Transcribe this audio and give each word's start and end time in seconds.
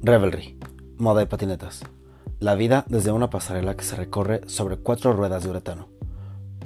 Revelry, 0.00 0.56
moda 0.96 1.22
y 1.22 1.26
patinetas. 1.26 1.84
La 2.38 2.54
vida 2.54 2.84
desde 2.88 3.10
una 3.10 3.30
pasarela 3.30 3.76
que 3.76 3.82
se 3.82 3.96
recorre 3.96 4.42
sobre 4.46 4.76
cuatro 4.76 5.12
ruedas 5.12 5.42
de 5.42 5.50
uretano. 5.50 5.88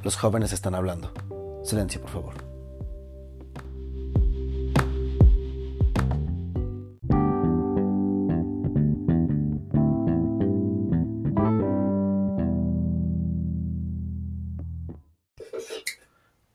Los 0.05 0.17
jóvenes 0.17 0.53
están 0.53 0.75
hablando. 0.75 1.13
Silencio, 1.65 2.03
por 2.03 2.11
favor. 2.11 2.52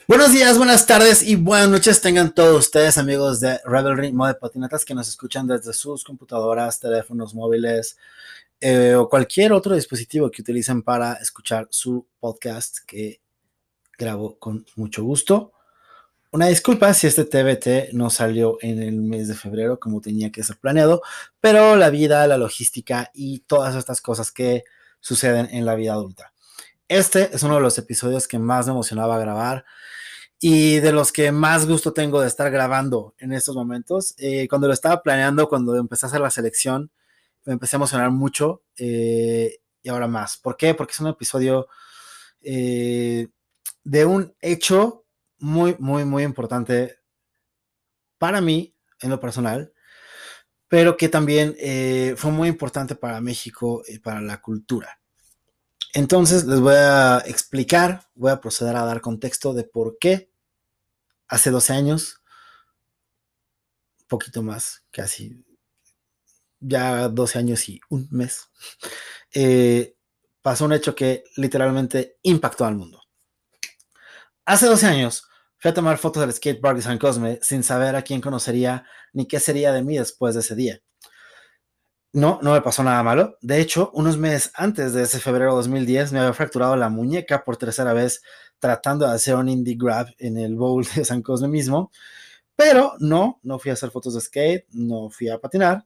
Buenos 0.09 0.31
días, 0.31 0.57
buenas 0.57 0.87
tardes 0.87 1.21
y 1.21 1.35
buenas 1.35 1.67
noches 1.67 1.99
tengan 1.99 2.33
todos 2.33 2.57
ustedes 2.67 2.97
amigos 2.97 3.41
de 3.41 3.59
Revelry 3.65 4.13
Moda 4.13 4.31
de 4.31 4.39
Patinetas 4.39 4.85
que 4.85 4.95
nos 4.95 5.09
escuchan 5.09 5.47
desde 5.47 5.73
sus 5.73 6.05
computadoras, 6.05 6.79
teléfonos 6.79 7.35
móviles 7.35 7.97
eh, 8.61 8.95
o 8.95 9.09
cualquier 9.09 9.51
otro 9.51 9.75
dispositivo 9.75 10.31
que 10.31 10.41
utilicen 10.41 10.81
para 10.81 11.15
escuchar 11.15 11.67
su 11.71 12.07
podcast 12.21 12.77
que 12.87 13.19
grabo 13.97 14.39
con 14.39 14.65
mucho 14.77 15.03
gusto. 15.03 15.51
Una 16.31 16.47
disculpa 16.47 16.93
si 16.93 17.07
este 17.07 17.25
TBT 17.25 17.91
no 17.91 18.09
salió 18.09 18.59
en 18.61 18.81
el 18.81 19.01
mes 19.01 19.27
de 19.27 19.35
febrero 19.35 19.77
como 19.77 19.99
tenía 19.99 20.31
que 20.31 20.41
ser 20.41 20.55
planeado, 20.55 21.01
pero 21.41 21.75
la 21.75 21.89
vida, 21.89 22.25
la 22.27 22.37
logística 22.37 23.11
y 23.13 23.39
todas 23.39 23.75
estas 23.75 23.99
cosas 23.99 24.31
que 24.31 24.63
suceden 25.01 25.49
en 25.51 25.65
la 25.65 25.75
vida 25.75 25.91
adulta. 25.91 26.31
Este 26.89 27.35
es 27.35 27.43
uno 27.43 27.55
de 27.55 27.61
los 27.61 27.77
episodios 27.77 28.29
que 28.29 28.39
más 28.39 28.65
me 28.65 28.71
emocionaba 28.71 29.19
grabar 29.19 29.65
y 30.39 30.79
de 30.79 30.93
los 30.93 31.11
que 31.11 31.33
más 31.33 31.67
gusto 31.67 31.91
tengo 31.91 32.21
de 32.21 32.27
estar 32.27 32.49
grabando 32.49 33.13
en 33.17 33.33
estos 33.33 33.55
momentos. 33.57 34.15
Eh, 34.17 34.47
cuando 34.47 34.67
lo 34.67 34.73
estaba 34.73 35.03
planeando, 35.03 35.49
cuando 35.49 35.75
empecé 35.75 36.05
a 36.05 36.09
hacer 36.09 36.21
la 36.21 36.31
selección, 36.31 36.89
me 37.43 37.53
empecé 37.53 37.75
a 37.75 37.79
emocionar 37.79 38.11
mucho 38.11 38.63
eh, 38.77 39.59
y 39.81 39.89
ahora 39.89 40.07
más. 40.07 40.37
¿Por 40.37 40.55
qué? 40.55 40.73
Porque 40.75 40.93
es 40.93 40.99
un 41.01 41.07
episodio 41.07 41.67
eh, 42.41 43.27
de 43.83 44.05
un 44.05 44.33
hecho 44.39 45.05
muy, 45.39 45.75
muy, 45.79 46.05
muy 46.05 46.23
importante 46.23 46.99
para 48.17 48.39
mí, 48.39 48.73
en 49.01 49.09
lo 49.09 49.19
personal, 49.19 49.73
pero 50.69 50.95
que 50.97 51.09
también 51.09 51.55
fue 52.17 52.31
muy 52.31 52.49
importante 52.49 52.95
para 52.95 53.21
México 53.21 53.83
y 53.87 53.99
para 53.99 54.21
la 54.21 54.41
cultura. 54.41 54.99
Entonces 55.97 56.45
les 56.45 56.59
voy 56.59 56.75
a 56.75 57.23
explicar, 57.25 58.07
voy 58.13 58.29
a 58.29 58.39
proceder 58.39 58.75
a 58.75 58.85
dar 58.85 59.01
contexto 59.01 59.55
de 59.55 59.63
por 59.63 59.97
qué 59.97 60.31
hace 61.27 61.49
12 61.49 61.73
años, 61.73 62.21
un 64.01 64.07
poquito 64.07 64.43
más, 64.43 64.83
casi, 64.91 65.43
ya 66.59 67.07
12 67.07 67.39
años 67.39 67.67
y 67.67 67.81
un 67.89 68.07
mes, 68.11 68.47
eh, 69.33 69.95
pasó 70.43 70.65
un 70.65 70.73
hecho 70.73 70.93
que 70.93 71.23
literalmente 71.35 72.19
impactó 72.21 72.65
al 72.65 72.75
mundo. 72.75 73.01
Hace 74.45 74.67
12 74.67 74.85
años 74.85 75.27
fui 75.57 75.71
a 75.71 75.73
tomar 75.73 75.97
fotos 75.97 76.21
del 76.21 76.31
skatepark 76.31 76.75
de 76.75 76.83
San 76.83 76.99
Cosme 76.99 77.39
sin 77.41 77.63
saber 77.63 77.95
a 77.95 78.03
quién 78.03 78.21
conocería 78.21 78.85
ni 79.13 79.27
qué 79.27 79.39
sería 79.39 79.71
de 79.73 79.81
mí 79.81 79.97
después 79.97 80.35
de 80.35 80.41
ese 80.41 80.53
día. 80.53 80.79
No, 82.17 82.39
no 82.41 82.53
me 82.53 82.61
pasó 82.63 82.83
nada 82.83 83.03
malo. 83.03 83.37
De 83.41 83.61
hecho, 83.61 83.91
unos 83.93 84.17
meses 84.17 84.51
antes 84.55 84.91
de 84.91 85.03
ese 85.03 85.19
febrero 85.19 85.51
de 85.51 85.57
2010 85.57 86.13
me 86.13 86.19
había 86.19 86.33
fracturado 86.33 86.75
la 86.75 86.89
muñeca 86.89 87.43
por 87.43 87.57
tercera 87.57 87.93
vez 87.93 88.23
tratando 88.57 89.05
de 89.07 89.13
hacer 89.13 89.35
un 89.35 89.47
indie 89.47 89.75
grab 89.77 90.07
en 90.17 90.39
el 90.39 90.55
bowl 90.55 90.83
de 90.95 91.05
San 91.05 91.21
Cosme 91.21 91.47
mismo. 91.47 91.91
Pero 92.55 92.93
no, 92.97 93.39
no 93.43 93.59
fui 93.59 93.69
a 93.69 93.75
hacer 93.75 93.91
fotos 93.91 94.15
de 94.15 94.21
skate, 94.21 94.65
no 94.71 95.11
fui 95.11 95.29
a 95.29 95.37
patinar. 95.37 95.85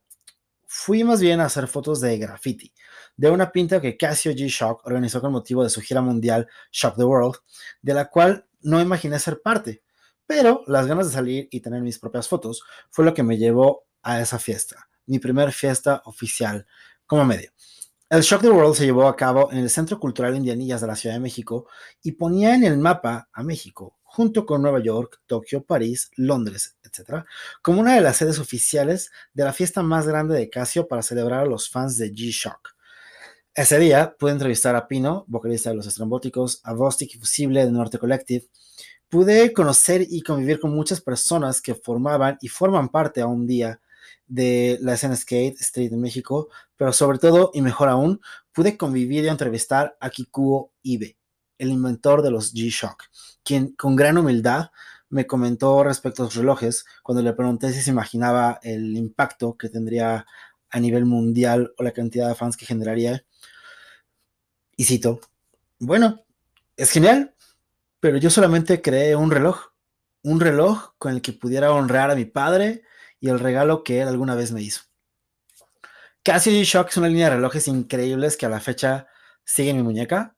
Fui 0.65 1.03
más 1.03 1.19
bien 1.19 1.41
a 1.41 1.47
hacer 1.47 1.67
fotos 1.67 1.99
de 1.99 2.17
graffiti, 2.17 2.73
de 3.17 3.29
una 3.29 3.51
pinta 3.51 3.81
que 3.81 3.97
Casio 3.97 4.31
G-Shock 4.31 4.85
organizó 4.85 5.19
con 5.19 5.33
motivo 5.33 5.63
de 5.63 5.69
su 5.69 5.81
gira 5.81 6.01
mundial 6.01 6.47
Shock 6.71 6.95
the 6.95 7.03
World, 7.03 7.39
de 7.81 7.93
la 7.93 8.09
cual 8.09 8.47
no 8.61 8.79
imaginé 8.79 9.19
ser 9.19 9.41
parte. 9.41 9.83
Pero 10.25 10.63
las 10.67 10.87
ganas 10.87 11.07
de 11.07 11.13
salir 11.13 11.49
y 11.51 11.59
tener 11.59 11.81
mis 11.81 11.99
propias 11.99 12.29
fotos 12.29 12.63
fue 12.89 13.03
lo 13.03 13.13
que 13.13 13.23
me 13.23 13.37
llevó 13.37 13.83
a 14.01 14.21
esa 14.21 14.39
fiesta 14.39 14.87
mi 15.11 15.19
primer 15.19 15.51
fiesta 15.51 16.01
oficial 16.05 16.65
como 17.05 17.25
medio. 17.25 17.51
El 18.09 18.21
Shock 18.21 18.43
the 18.43 18.49
World 18.49 18.75
se 18.75 18.85
llevó 18.85 19.09
a 19.09 19.15
cabo 19.17 19.51
en 19.51 19.57
el 19.57 19.69
Centro 19.69 19.99
Cultural 19.99 20.37
Indianillas 20.37 20.79
de 20.79 20.87
la 20.87 20.95
Ciudad 20.95 21.15
de 21.15 21.19
México 21.19 21.67
y 22.01 22.13
ponía 22.13 22.55
en 22.55 22.63
el 22.63 22.77
mapa 22.77 23.27
a 23.33 23.43
México, 23.43 23.97
junto 24.03 24.45
con 24.45 24.61
Nueva 24.61 24.79
York, 24.81 25.21
Tokio, 25.25 25.65
París, 25.65 26.11
Londres, 26.15 26.77
etc., 26.83 27.25
como 27.61 27.81
una 27.81 27.95
de 27.95 28.01
las 28.01 28.15
sedes 28.15 28.39
oficiales 28.39 29.11
de 29.33 29.43
la 29.43 29.51
fiesta 29.51 29.83
más 29.83 30.07
grande 30.07 30.35
de 30.35 30.49
Casio 30.49 30.87
para 30.87 31.01
celebrar 31.01 31.41
a 31.41 31.45
los 31.45 31.69
fans 31.69 31.97
de 31.97 32.13
G-Shock. 32.13 32.69
Ese 33.53 33.79
día 33.79 34.15
pude 34.17 34.31
entrevistar 34.31 34.77
a 34.77 34.87
Pino, 34.87 35.25
vocalista 35.27 35.71
de 35.71 35.75
Los 35.75 35.87
Estrambóticos, 35.87 36.61
a 36.63 36.71
Bostic 36.71 37.15
y 37.15 37.17
Fusible 37.17 37.65
de 37.65 37.71
Norte 37.71 37.97
Collective. 37.97 38.45
Pude 39.09 39.51
conocer 39.51 40.05
y 40.09 40.21
convivir 40.21 40.61
con 40.61 40.73
muchas 40.73 41.01
personas 41.01 41.61
que 41.61 41.75
formaban 41.75 42.37
y 42.39 42.47
forman 42.47 42.87
parte 42.87 43.19
a 43.19 43.27
un 43.27 43.45
día 43.45 43.81
de 44.31 44.77
la 44.81 44.93
escena 44.93 45.15
skate 45.17 45.59
street 45.59 45.91
en 45.91 45.99
México, 45.99 46.47
pero 46.77 46.93
sobre 46.93 47.19
todo, 47.19 47.51
y 47.53 47.61
mejor 47.61 47.89
aún, 47.89 48.21
pude 48.53 48.77
convivir 48.77 49.25
y 49.25 49.27
entrevistar 49.27 49.97
a 49.99 50.09
Kikuo 50.09 50.71
Ibe, 50.81 51.17
el 51.57 51.69
inventor 51.69 52.21
de 52.21 52.31
los 52.31 52.53
G-Shock, 52.53 53.03
quien 53.43 53.73
con 53.73 53.97
gran 53.97 54.17
humildad 54.17 54.71
me 55.09 55.27
comentó 55.27 55.83
respecto 55.83 56.23
a 56.23 56.25
los 56.25 56.35
relojes 56.35 56.85
cuando 57.03 57.21
le 57.21 57.33
pregunté 57.33 57.73
si 57.73 57.81
se 57.81 57.91
imaginaba 57.91 58.57
el 58.63 58.95
impacto 58.95 59.57
que 59.57 59.67
tendría 59.67 60.25
a 60.69 60.79
nivel 60.79 61.05
mundial 61.05 61.73
o 61.77 61.83
la 61.83 61.91
cantidad 61.91 62.29
de 62.29 62.35
fans 62.35 62.55
que 62.55 62.65
generaría. 62.65 63.25
Y 64.77 64.85
cito, 64.85 65.19
bueno, 65.77 66.21
es 66.77 66.89
genial, 66.89 67.35
pero 67.99 68.15
yo 68.15 68.29
solamente 68.29 68.81
creé 68.81 69.17
un 69.17 69.29
reloj, 69.29 69.73
un 70.23 70.39
reloj 70.39 70.93
con 70.97 71.11
el 71.11 71.21
que 71.21 71.33
pudiera 71.33 71.73
honrar 71.73 72.09
a 72.11 72.15
mi 72.15 72.23
padre 72.23 72.83
y 73.21 73.29
el 73.29 73.39
regalo 73.39 73.83
que 73.83 74.01
él 74.01 74.09
alguna 74.09 74.35
vez 74.35 74.51
me 74.51 74.61
hizo. 74.61 74.81
Casio 76.23 76.51
G-Shock 76.51 76.89
es 76.89 76.97
una 76.97 77.07
línea 77.07 77.29
de 77.29 77.35
relojes 77.37 77.67
increíbles 77.67 78.35
que 78.35 78.45
a 78.45 78.49
la 78.49 78.59
fecha 78.59 79.07
sigue 79.45 79.69
en 79.69 79.77
mi 79.77 79.83
muñeca. 79.83 80.35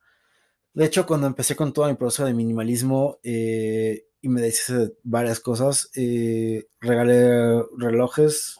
De 0.73 0.85
hecho, 0.85 1.05
cuando 1.05 1.27
empecé 1.27 1.55
con 1.55 1.73
todo 1.73 1.87
mi 1.87 1.95
proceso 1.95 2.25
de 2.25 2.33
minimalismo 2.33 3.19
eh, 3.23 4.05
y 4.21 4.29
me 4.29 4.41
deshice 4.41 4.93
varias 5.03 5.39
cosas, 5.39 5.89
eh, 5.95 6.67
regalé 6.79 7.63
relojes 7.77 8.59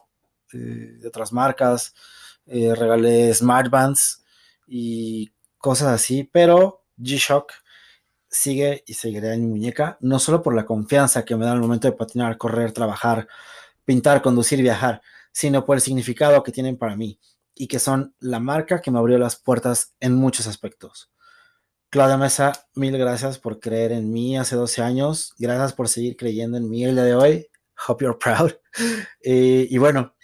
eh, 0.54 0.58
de 0.58 1.08
otras 1.08 1.32
marcas, 1.32 1.94
regalé 2.46 3.34
smartbands 3.34 4.24
y 4.68 5.32
cosas 5.58 5.90
así, 5.90 6.24
pero 6.24 6.86
G-Shock 6.98 7.54
sigue 8.30 8.84
y 8.86 8.96
seguirá 8.96 9.34
en 9.34 9.42
mi 9.42 9.48
muñeca, 9.48 9.98
no 10.02 10.20
solo 10.20 10.42
por 10.42 10.56
la 10.56 10.66
confianza 10.66 11.24
que 11.24 11.36
me 11.36 11.46
da 11.46 11.54
el 11.54 11.62
momento 11.62 11.88
de 11.88 11.94
patinar, 11.94 12.38
correr, 12.38 12.72
trabajar, 12.72 13.28
pintar, 13.86 14.22
conducir, 14.22 14.62
viajar, 14.62 15.02
sino 15.32 15.66
por 15.66 15.78
el 15.78 15.82
significado 15.82 16.44
que 16.44 16.52
tienen 16.52 16.78
para 16.78 16.96
mí 16.96 17.20
y 17.56 17.68
que 17.68 17.80
son 17.80 18.16
la 18.20 18.40
marca 18.40 18.82
que 18.82 18.92
me 18.92 19.00
abrió 19.00 19.18
las 19.18 19.36
puertas 19.36 19.96
en 20.00 20.16
muchos 20.16 20.48
aspectos. 20.48 21.12
Claudia 21.90 22.18
Mesa, 22.18 22.54
mil 22.74 22.98
gracias 22.98 23.38
por 23.38 23.60
creer 23.60 23.92
en 23.92 24.12
mí 24.12 24.36
hace 24.38 24.56
12 24.56 24.82
años. 24.82 25.36
Gracias 25.38 25.74
por 25.74 25.88
seguir 25.88 26.18
creyendo 26.18 26.58
en 26.58 26.68
mí 26.68 26.84
el 26.84 26.96
día 26.96 27.04
de 27.04 27.16
hoy. 27.16 27.48
Hope 27.88 28.04
you're 28.04 28.18
proud. 28.18 28.54
Eh, 29.26 29.68
y 29.70 29.78
bueno, 29.78 30.16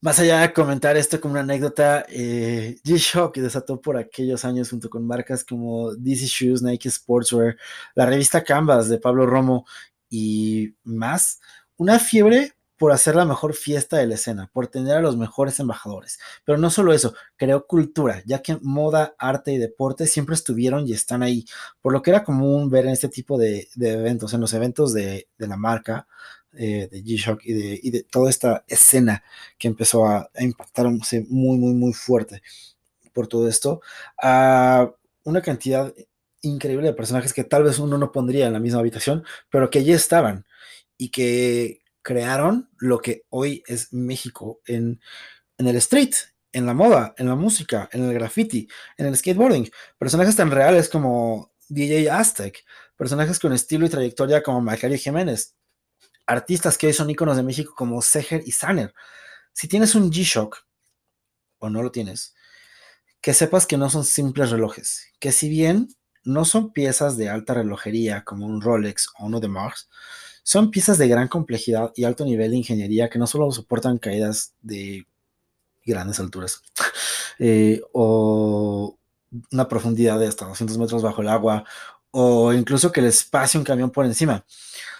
más 0.00 0.18
allá 0.18 0.40
de 0.40 0.52
comentar 0.52 0.96
esto 0.96 1.20
como 1.20 1.32
una 1.32 1.40
anécdota, 1.42 2.04
eh, 2.08 2.76
G-Shock 2.84 3.36
desató 3.38 3.80
por 3.80 3.96
aquellos 3.96 4.44
años 4.44 4.70
junto 4.70 4.90
con 4.90 5.06
marcas 5.06 5.44
como 5.44 5.94
DC 5.94 6.26
Shoes, 6.26 6.62
Nike 6.62 6.90
Sportswear, 6.90 7.56
la 7.94 8.06
revista 8.06 8.44
Canvas 8.44 8.88
de 8.88 8.98
Pablo 8.98 9.26
Romo 9.26 9.66
y 10.10 10.74
más, 10.84 11.40
una 11.76 11.98
fiebre 11.98 12.56
por 12.76 12.92
hacer 12.92 13.16
la 13.16 13.24
mejor 13.24 13.54
fiesta 13.54 13.96
de 13.96 14.06
la 14.06 14.16
escena, 14.16 14.50
por 14.52 14.66
tener 14.68 14.96
a 14.96 15.00
los 15.00 15.16
mejores 15.16 15.58
embajadores. 15.60 16.18
Pero 16.44 16.58
no 16.58 16.70
solo 16.70 16.92
eso, 16.92 17.14
creó 17.36 17.66
cultura, 17.66 18.22
ya 18.26 18.42
que 18.42 18.58
moda, 18.60 19.14
arte 19.18 19.52
y 19.52 19.58
deporte 19.58 20.06
siempre 20.06 20.34
estuvieron 20.34 20.86
y 20.86 20.92
están 20.92 21.22
ahí, 21.22 21.46
por 21.80 21.92
lo 21.92 22.02
que 22.02 22.10
era 22.10 22.24
común 22.24 22.68
ver 22.70 22.86
en 22.86 22.92
este 22.92 23.08
tipo 23.08 23.38
de, 23.38 23.68
eventos, 23.80 24.34
en 24.34 24.40
los 24.40 24.52
eventos 24.52 24.92
de, 24.92 25.28
la 25.38 25.56
marca, 25.56 26.06
eh, 26.52 26.88
de 26.90 27.02
G-Shock 27.02 27.40
y 27.44 27.90
de, 27.90 28.02
toda 28.10 28.30
esta 28.30 28.64
escena 28.66 29.22
que 29.58 29.68
empezó 29.68 30.06
a, 30.06 30.30
impactar 30.38 30.86
muy, 30.86 31.58
muy, 31.58 31.74
muy 31.74 31.92
fuerte 31.92 32.42
por 33.12 33.26
todo 33.26 33.48
esto, 33.48 33.80
a 34.22 34.90
una 35.24 35.40
cantidad 35.40 35.92
increíble 36.42 36.86
de 36.88 36.92
personajes 36.92 37.32
que 37.32 37.44
tal 37.44 37.64
vez 37.64 37.78
uno 37.78 37.96
no 37.96 38.12
pondría 38.12 38.46
en 38.46 38.52
la 38.52 38.60
misma 38.60 38.80
habitación, 38.80 39.24
pero 39.50 39.70
que 39.70 39.82
ya 39.82 39.94
estaban 39.94 40.44
y 40.96 41.10
que 41.10 41.82
crearon 42.02 42.70
lo 42.78 43.00
que 43.00 43.24
hoy 43.30 43.62
es 43.66 43.92
México 43.92 44.60
en, 44.66 45.00
el 45.58 45.76
street, 45.76 46.14
en 46.52 46.64
la 46.64 46.74
moda, 46.74 47.14
en 47.18 47.28
la 47.28 47.34
música, 47.34 47.88
en 47.92 48.04
el 48.04 48.14
graffiti, 48.14 48.68
en 48.96 49.06
el 49.06 49.16
skateboarding. 49.16 49.68
Personajes 49.98 50.36
tan 50.36 50.50
reales 50.50 50.88
como 50.88 51.52
DJ 51.68 52.10
Aztec, 52.10 52.64
personajes 52.96 53.38
con 53.38 53.52
estilo 53.52 53.86
y 53.86 53.90
trayectoria 53.90 54.42
como 54.42 54.60
Macario 54.60 54.96
Jiménez, 54.96 55.56
artistas 56.26 56.78
que 56.78 56.86
hoy 56.86 56.92
son 56.92 57.10
íconos 57.10 57.36
de 57.36 57.42
México 57.42 57.74
como 57.76 58.00
Seger 58.02 58.42
y 58.46 58.52
Saner. 58.52 58.94
si 59.52 59.68
tienes 59.68 59.94
un 59.94 60.10
G-Shock 60.10 60.64
o 61.58 61.70
no 61.70 61.82
lo 61.82 61.90
tienes, 61.90 62.34
que 63.20 63.34
sepas 63.34 63.66
que 63.66 63.76
no 63.76 63.90
son 63.90 64.04
simples 64.04 64.50
relojes, 64.50 65.08
que 65.18 65.32
si 65.32 65.48
bien 65.48 65.88
no 66.22 66.44
son 66.44 66.72
piezas 66.72 67.16
de 67.16 67.28
alta 67.30 67.54
relojería 67.54 68.22
como 68.22 68.46
un 68.46 68.60
Rolex 68.60 69.08
o 69.18 69.26
uno 69.26 69.40
de 69.40 69.48
Mars, 69.48 69.88
son 70.46 70.70
piezas 70.70 70.96
de 70.96 71.08
gran 71.08 71.26
complejidad 71.26 71.90
y 71.96 72.04
alto 72.04 72.24
nivel 72.24 72.52
de 72.52 72.58
ingeniería 72.58 73.10
que 73.10 73.18
no 73.18 73.26
solo 73.26 73.50
soportan 73.50 73.98
caídas 73.98 74.54
de 74.62 75.04
grandes 75.84 76.20
alturas 76.20 76.62
eh, 77.40 77.82
o 77.92 78.96
una 79.50 79.66
profundidad 79.66 80.20
de 80.20 80.28
hasta 80.28 80.46
200 80.46 80.78
metros 80.78 81.02
bajo 81.02 81.20
el 81.20 81.30
agua 81.30 81.64
o 82.12 82.52
incluso 82.52 82.92
que 82.92 83.00
el 83.00 83.06
espacio 83.06 83.58
un 83.58 83.64
camión 83.64 83.90
por 83.90 84.06
encima, 84.06 84.46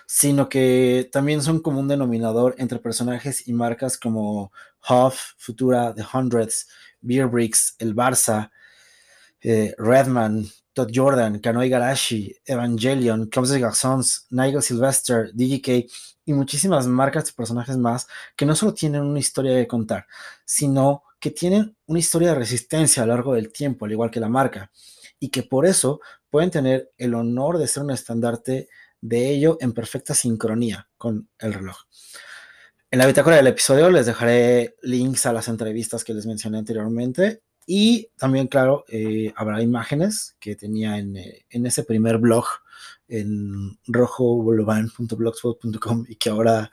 sino 0.05 0.49
que 0.49 1.09
también 1.13 1.41
son 1.41 1.61
como 1.61 1.79
un 1.79 1.87
denominador 1.87 2.57
entre 2.59 2.81
personajes 2.81 3.47
y 3.47 3.53
marcas 3.53 3.97
como 3.97 4.51
Huff, 4.91 5.35
Futura, 5.39 5.95
The 5.95 6.05
Hundreds, 6.13 6.67
Beer 7.01 7.29
Bricks, 7.29 7.77
el 7.79 7.95
Barça, 7.95 8.51
eh, 9.43 9.77
Redman, 9.79 10.51
Todd 10.77 10.91
Jordan, 10.93 11.39
Kanoi 11.39 11.71
Garashi, 11.71 12.37
Evangelion, 12.45 13.29
Clubs 13.31 13.49
de 13.49 13.61
Garçons, 13.61 14.27
Nigel 14.29 14.61
Sylvester, 14.61 15.31
DJK 15.33 15.91
y 16.27 16.35
muchísimas 16.35 16.87
marcas 16.87 17.31
y 17.31 17.33
personajes 17.33 17.79
más 17.79 18.07
que 18.37 18.45
no 18.45 18.55
solo 18.55 18.75
tienen 18.75 19.01
una 19.01 19.19
historia 19.19 19.57
de 19.57 19.67
contar, 19.67 20.07
sino 20.45 21.05
que 21.19 21.31
tienen 21.31 21.75
una 21.87 21.99
historia 21.99 22.29
de 22.29 22.35
resistencia 22.35 23.03
a 23.03 23.07
lo 23.07 23.15
largo 23.15 23.33
del 23.33 23.51
tiempo, 23.51 23.87
al 23.87 23.93
igual 23.93 24.11
que 24.11 24.21
la 24.21 24.29
marca, 24.29 24.71
y 25.19 25.31
que 25.31 25.45
por 25.45 25.65
eso 25.65 26.01
pueden 26.29 26.51
tener 26.51 26.93
el 26.99 27.15
honor 27.15 27.57
de 27.57 27.69
ser 27.69 27.83
un 27.83 27.93
estandarte 27.93 28.69
de 29.01 29.31
ello 29.31 29.57
en 29.63 29.73
perfecta 29.73 30.13
sincronía 30.13 30.91
con 30.99 31.31
el 31.39 31.55
reloj. 31.55 31.85
En 32.91 32.99
la 32.99 33.07
bitácora 33.07 33.37
del 33.37 33.47
episodio 33.47 33.89
les 33.89 34.05
dejaré 34.05 34.77
links 34.83 35.25
a 35.25 35.33
las 35.33 35.49
entrevistas 35.49 36.05
que 36.05 36.13
les 36.13 36.27
mencioné 36.27 36.59
anteriormente 36.59 37.41
y 37.67 38.09
también, 38.17 38.47
claro, 38.47 38.87
eh, 38.89 39.35
habrá 39.37 39.61
imágenes 39.61 40.37
que 40.39 40.55
tenía 40.55 40.99
en, 40.99 41.17
eh, 41.17 41.45
en 41.51 41.67
ese 41.67 41.83
primer 41.83 42.19
blog 42.19 42.45
en 43.09 43.77
rojobolovan.blogspot.com 43.89 46.05
y 46.09 46.15
que 46.15 46.31
ahora 46.31 46.71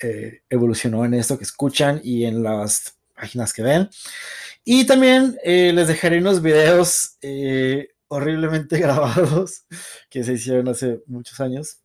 eh, 0.00 0.42
evolucionó 0.48 1.04
en 1.04 1.14
esto 1.14 1.36
que 1.36 1.42
escuchan 1.42 2.00
y 2.04 2.22
en 2.24 2.44
las 2.44 2.96
páginas 3.14 3.52
que 3.52 3.62
ven. 3.62 3.90
Y 4.64 4.86
también 4.86 5.36
les 5.44 5.88
dejaré 5.88 6.18
unos 6.18 6.40
videos 6.42 7.16
horriblemente 8.08 8.78
grabados 8.78 9.64
que 10.08 10.22
se 10.22 10.34
hicieron 10.34 10.68
hace 10.68 11.00
muchos 11.06 11.40
años 11.40 11.80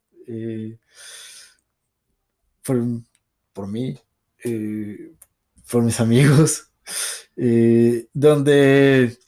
por, 2.63 2.77
por 3.53 3.68
mí, 3.68 3.97
por 5.69 5.83
mis 5.83 6.00
amigos. 6.00 6.69
Eh, 7.38 8.08
donde 8.14 9.20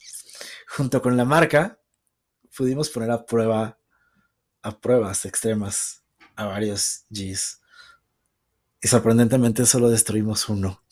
junto 0.68 1.01
con 1.01 1.18
la 1.18 1.25
marca 1.25 1.80
pudimos 2.56 2.89
poner 2.89 3.12
a 3.12 3.25
prueba, 3.25 3.77
a 4.62 4.80
pruebas 4.80 5.25
extremas 5.25 6.04
a 6.36 6.45
varios 6.45 7.06
Gs. 7.09 7.62
Y 8.81 8.88
sorprendentemente 8.88 9.65
solo 9.65 9.89
destruimos 9.89 10.50
uno. 10.50 10.83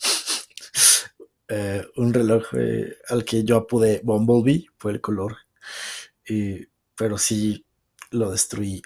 Eh, 1.48 1.86
un 1.94 2.12
reloj 2.12 2.42
eh, 2.54 2.96
al 3.08 3.24
que 3.24 3.44
yo 3.44 3.56
apudé 3.56 4.00
Bumblebee, 4.02 4.66
fue 4.78 4.90
el 4.90 5.00
color. 5.00 5.36
pero 6.96 7.18
sí 7.18 7.64
lo 8.10 8.32
destruí 8.32 8.82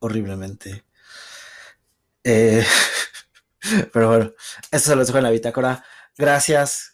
horriblemente. 0.00 0.84
pero 3.92 4.08
bueno, 4.08 4.32
eso 4.72 4.90
se 4.90 4.96
lo 4.96 5.04
dejo 5.04 5.18
en 5.18 5.22
la 5.22 5.30
bitácora. 5.30 5.84
Gracias, 6.18 6.91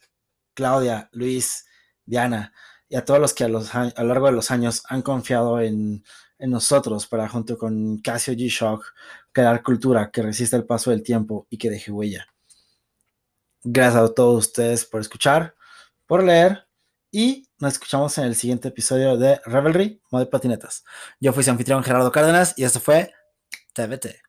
Claudia, 0.58 1.08
Luis, 1.12 1.66
Diana 2.04 2.52
y 2.88 2.96
a 2.96 3.04
todos 3.04 3.20
los 3.20 3.32
que 3.32 3.44
a, 3.44 3.48
lo 3.48 3.60
largo 3.60 4.26
de 4.26 4.32
los 4.32 4.50
años 4.50 4.82
han 4.88 5.02
confiado 5.02 5.60
en, 5.60 6.02
nosotros 6.40 7.06
para 7.06 7.28
junto 7.28 7.56
con 7.56 7.98
Casio 7.98 8.34
G-Shock 8.34 8.84
crear 9.30 9.62
cultura 9.62 10.10
que 10.10 10.20
resista 10.20 10.56
el 10.56 10.66
paso 10.66 10.90
del 10.90 11.04
tiempo 11.04 11.46
y 11.48 11.58
que 11.58 11.70
deje 11.70 11.92
huella. 11.92 12.26
Gracias 13.62 14.02
a 14.02 14.14
todos 14.14 14.46
ustedes 14.46 14.84
por 14.84 15.00
escuchar, 15.00 15.54
por 16.06 16.24
leer 16.24 16.66
y 17.12 17.48
nos 17.60 17.74
escuchamos 17.74 18.18
en 18.18 18.24
el 18.24 18.34
siguiente 18.34 18.68
episodio 18.68 19.16
de 19.16 19.40
Revelry 19.44 20.02
Modo 20.10 20.28
Patinetas. 20.28 20.82
Yo 21.20 21.32
fui 21.32 21.44
su 21.44 21.52
anfitrión 21.52 21.84
Gerardo 21.84 22.10
Cárdenas 22.10 22.54
y 22.56 22.64
esto 22.64 22.80
fue 22.80 23.12
TBT. 23.74 24.27